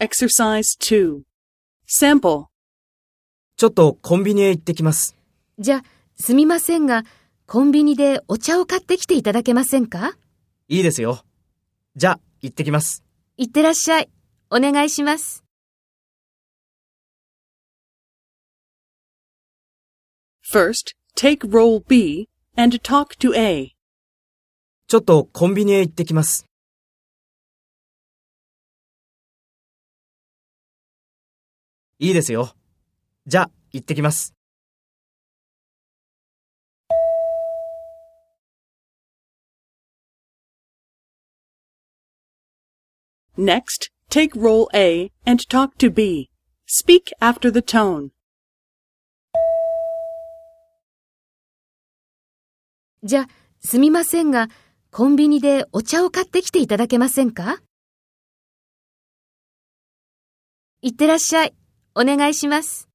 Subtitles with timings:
[0.00, 1.22] Exercise 2.
[1.88, 2.46] Sample.
[3.56, 5.16] ちょっとコンビニへ行ってきます。
[5.58, 5.82] じゃ、
[6.14, 7.02] すみませんが、
[7.48, 10.16] コンビニでお茶を買ってきていただけませんか？
[10.68, 11.24] いいですよ。
[11.96, 13.02] じゃあ、行ってきます。
[13.36, 14.08] いってらっしゃい。
[14.50, 15.42] お願いします。
[20.52, 23.72] First, take role B and talk to A.
[24.86, 26.47] ちょっとコンビニへ行ってきます。
[32.00, 32.54] いいですよ。
[33.26, 34.32] じゃあ、行ってきます。
[43.36, 46.30] Next, take role A and talk to B.
[46.66, 48.10] Speak after the tone.
[53.02, 53.26] じゃ、
[53.60, 54.48] すみませんが、
[54.92, 57.60] コンビニでお茶を買ってきていただけませんか？
[60.80, 61.54] いってらっしゃい。
[62.00, 62.87] お願いします。